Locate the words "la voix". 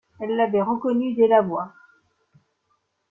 1.27-1.71